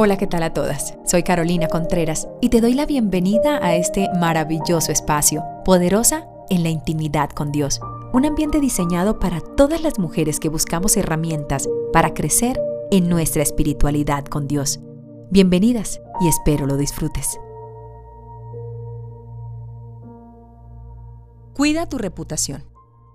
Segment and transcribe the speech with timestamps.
[0.00, 0.96] Hola, ¿qué tal a todas?
[1.04, 6.68] Soy Carolina Contreras y te doy la bienvenida a este maravilloso espacio, poderosa en la
[6.68, 7.80] intimidad con Dios.
[8.12, 12.60] Un ambiente diseñado para todas las mujeres que buscamos herramientas para crecer
[12.92, 14.78] en nuestra espiritualidad con Dios.
[15.32, 17.40] Bienvenidas y espero lo disfrutes.
[21.56, 22.62] Cuida tu reputación.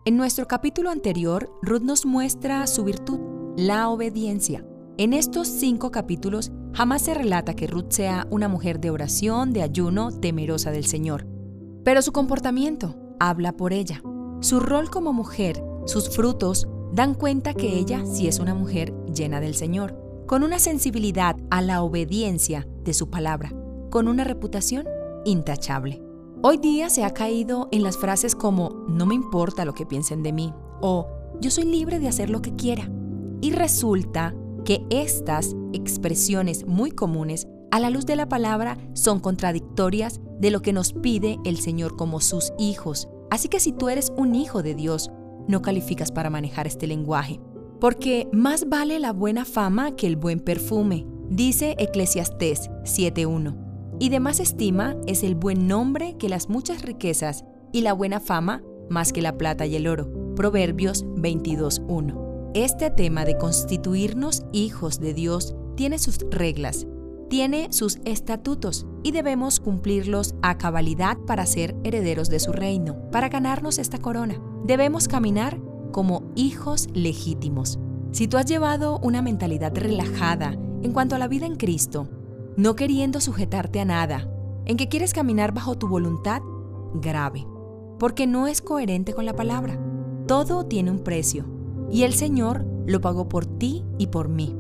[0.03, 3.21] En nuestro capítulo anterior, Ruth nos muestra su virtud,
[3.55, 4.65] la obediencia.
[4.97, 9.61] En estos cinco capítulos Jamás se relata que Ruth sea una mujer de oración, de
[9.61, 11.27] ayuno, temerosa del Señor.
[11.83, 14.01] Pero su comportamiento habla por ella.
[14.41, 19.39] Su rol como mujer, sus frutos, dan cuenta que ella sí es una mujer llena
[19.39, 19.95] del Señor,
[20.25, 23.53] con una sensibilidad a la obediencia de su palabra,
[23.91, 24.87] con una reputación
[25.25, 26.01] intachable.
[26.41, 30.23] Hoy día se ha caído en las frases como no me importa lo que piensen
[30.23, 31.07] de mí o
[31.39, 32.89] yo soy libre de hacer lo que quiera.
[33.41, 40.21] Y resulta que estas expresiones muy comunes a la luz de la palabra son contradictorias
[40.39, 43.09] de lo que nos pide el Señor como sus hijos.
[43.31, 45.11] Así que si tú eres un hijo de Dios,
[45.47, 47.39] no calificas para manejar este lenguaje.
[47.79, 53.57] Porque más vale la buena fama que el buen perfume, dice Eclesiastés 7.1.
[53.99, 58.19] Y de más estima es el buen nombre que las muchas riquezas y la buena
[58.19, 60.35] fama más que la plata y el oro.
[60.35, 62.32] Proverbios 22.1.
[62.53, 66.85] Este tema de constituirnos hijos de Dios tiene sus reglas,
[67.27, 73.29] tiene sus estatutos y debemos cumplirlos a cabalidad para ser herederos de su reino, para
[73.29, 74.39] ganarnos esta corona.
[74.65, 75.59] Debemos caminar
[75.91, 77.79] como hijos legítimos.
[78.11, 80.51] Si tú has llevado una mentalidad relajada
[80.83, 82.07] en cuanto a la vida en Cristo,
[82.55, 84.29] no queriendo sujetarte a nada,
[84.65, 86.43] en que quieres caminar bajo tu voluntad,
[86.93, 87.47] grave,
[87.97, 89.79] porque no es coherente con la palabra.
[90.27, 91.52] Todo tiene un precio
[91.93, 94.55] y el Señor lo pagó por ti y por mí.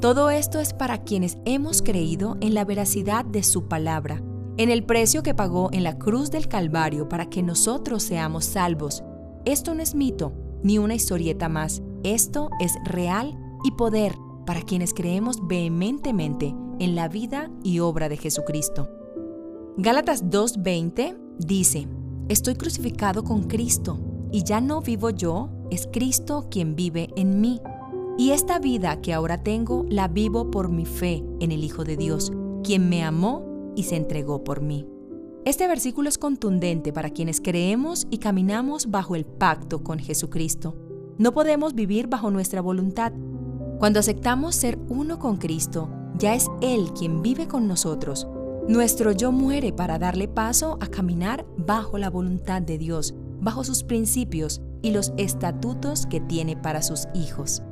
[0.00, 4.22] Todo esto es para quienes hemos creído en la veracidad de su palabra,
[4.56, 9.02] en el precio que pagó en la cruz del Calvario para que nosotros seamos salvos.
[9.44, 14.14] Esto no es mito ni una historieta más, esto es real y poder
[14.46, 18.88] para quienes creemos vehementemente en la vida y obra de Jesucristo.
[19.78, 21.88] Gálatas 2:20 dice,
[22.28, 23.98] Estoy crucificado con Cristo,
[24.30, 27.60] y ya no vivo yo, es Cristo quien vive en mí.
[28.18, 31.96] Y esta vida que ahora tengo la vivo por mi fe en el Hijo de
[31.96, 32.30] Dios,
[32.62, 34.86] quien me amó y se entregó por mí.
[35.46, 40.76] Este versículo es contundente para quienes creemos y caminamos bajo el pacto con Jesucristo.
[41.16, 43.14] No podemos vivir bajo nuestra voluntad.
[43.78, 45.88] Cuando aceptamos ser uno con Cristo,
[46.18, 48.28] ya es Él quien vive con nosotros.
[48.68, 53.82] Nuestro yo muere para darle paso a caminar bajo la voluntad de Dios, bajo sus
[53.82, 57.62] principios y los estatutos que tiene para sus hijos.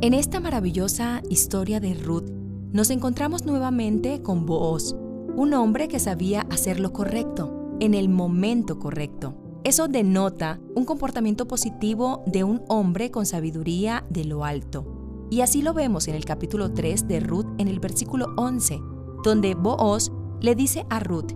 [0.00, 2.30] En esta maravillosa historia de Ruth,
[2.72, 4.94] nos encontramos nuevamente con Booz,
[5.36, 9.34] un hombre que sabía hacer lo correcto, en el momento correcto.
[9.64, 15.26] Eso denota un comportamiento positivo de un hombre con sabiduría de lo alto.
[15.30, 18.80] Y así lo vemos en el capítulo 3 de Ruth en el versículo 11,
[19.24, 21.32] donde Booz le dice a Ruth,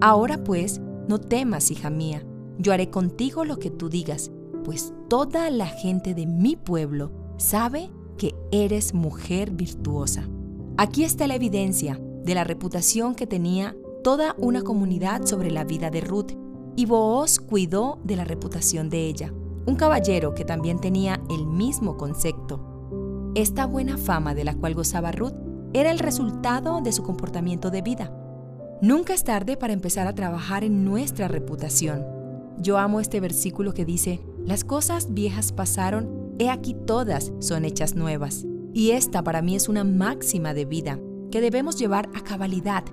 [0.00, 2.24] Ahora pues, no temas, hija mía,
[2.58, 4.30] yo haré contigo lo que tú digas,
[4.62, 10.28] pues toda la gente de mi pueblo sabe que eres mujer virtuosa.
[10.76, 15.90] Aquí está la evidencia de la reputación que tenía toda una comunidad sobre la vida
[15.90, 16.32] de Ruth,
[16.74, 19.32] y Booz cuidó de la reputación de ella,
[19.66, 23.30] un caballero que también tenía el mismo concepto.
[23.34, 25.34] Esta buena fama de la cual gozaba Ruth
[25.72, 28.12] era el resultado de su comportamiento de vida.
[28.80, 32.04] Nunca es tarde para empezar a trabajar en nuestra reputación.
[32.58, 37.94] Yo amo este versículo que dice, las cosas viejas pasaron, he aquí todas son hechas
[37.94, 38.44] nuevas.
[38.74, 40.98] Y esta para mí es una máxima de vida
[41.30, 42.84] que debemos llevar a cabalidad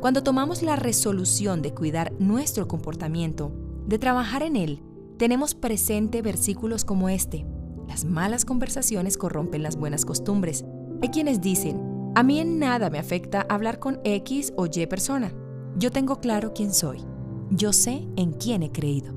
[0.00, 3.52] cuando tomamos la resolución de cuidar nuestro comportamiento,
[3.86, 4.82] de trabajar en él.
[5.16, 7.46] Tenemos presente versículos como este.
[7.88, 10.64] Las malas conversaciones corrompen las buenas costumbres.
[11.02, 11.80] Hay quienes dicen,
[12.14, 15.32] a mí en nada me afecta hablar con X o Y persona.
[15.76, 17.04] Yo tengo claro quién soy.
[17.50, 19.14] Yo sé en quién he creído.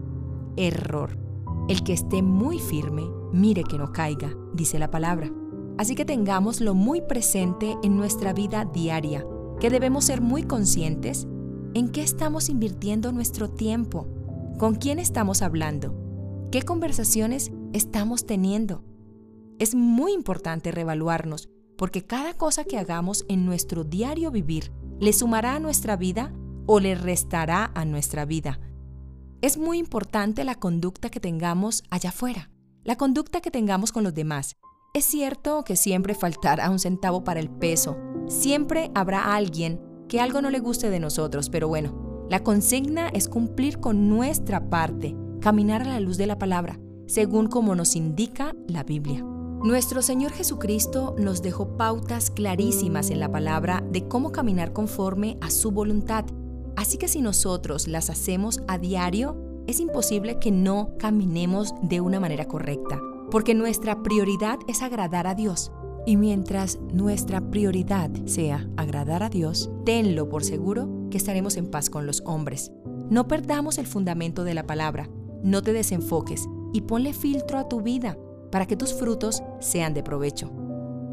[0.55, 1.28] Error.
[1.69, 5.31] El que esté muy firme, mire que no caiga, dice la palabra.
[5.77, 9.23] Así que tengámoslo muy presente en nuestra vida diaria,
[9.59, 11.27] que debemos ser muy conscientes
[11.75, 14.07] en qué estamos invirtiendo nuestro tiempo,
[14.57, 15.93] con quién estamos hablando,
[16.51, 18.83] qué conversaciones estamos teniendo.
[19.59, 25.57] Es muy importante reevaluarnos, porque cada cosa que hagamos en nuestro diario vivir le sumará
[25.57, 26.33] a nuestra vida
[26.65, 28.59] o le restará a nuestra vida.
[29.41, 32.49] Es muy importante la conducta que tengamos allá afuera,
[32.83, 34.55] la conducta que tengamos con los demás.
[34.93, 37.97] Es cierto que siempre faltará un centavo para el peso,
[38.29, 43.27] Siempre habrá alguien que algo no le guste de nosotros, pero bueno, la consigna es
[43.27, 48.53] cumplir con nuestra parte, caminar a la luz de la palabra, según como nos indica
[48.67, 49.23] la Biblia.
[49.63, 55.49] Nuestro Señor Jesucristo nos dejó pautas clarísimas en la palabra de cómo caminar conforme a
[55.49, 56.25] su voluntad.
[56.79, 59.35] Así que si nosotros las hacemos a diario,
[59.67, 65.35] es imposible que no caminemos de una manera correcta, porque nuestra prioridad es agradar a
[65.35, 65.73] Dios.
[66.05, 71.89] Y mientras nuestra prioridad sea agradar a Dios, tenlo por seguro que estaremos en paz
[71.89, 72.71] con los hombres.
[73.09, 75.09] No perdamos el fundamento de la palabra,
[75.43, 78.17] no te desenfoques y ponle filtro a tu vida
[78.53, 80.49] para que tus frutos sean de provecho.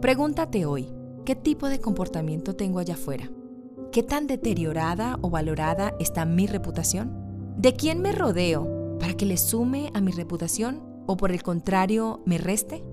[0.00, 3.28] Pregúntate hoy, ¿qué tipo de comportamiento tengo allá afuera?
[3.96, 7.54] ¿Qué tan deteriorada o valorada está mi reputación?
[7.56, 12.20] ¿De quién me rodeo para que le sume a mi reputación o por el contrario
[12.26, 12.84] me reste?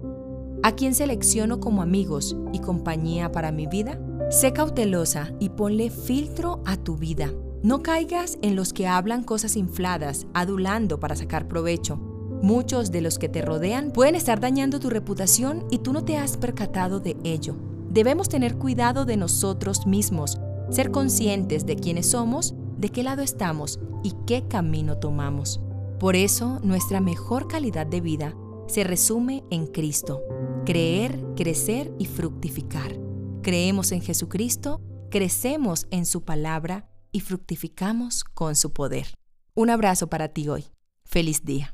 [0.64, 4.00] ¿A quién selecciono como amigos y compañía para mi vida?
[4.32, 7.34] Sé cautelosa y ponle filtro a tu vida.
[7.64, 11.98] No caigas en los que hablan cosas infladas, adulando para sacar provecho
[12.42, 16.16] Muchos de los que te rodean pueden estar dañando tu reputación y tú no te
[16.16, 17.58] has percatado de ello.
[17.90, 23.80] Debemos tener cuidado de nosotros mismos, ser conscientes de quiénes somos, de qué lado estamos
[24.04, 25.62] y qué camino tomamos.
[26.00, 28.36] Por eso, nuestra mejor calidad de vida
[28.68, 30.22] se resume en Cristo.
[30.66, 32.98] Creer, crecer y fructificar.
[33.42, 39.14] Creemos en Jesucristo, crecemos en su palabra y fructificamos con su poder.
[39.54, 40.66] Un abrazo para ti hoy.
[41.06, 41.74] Feliz día.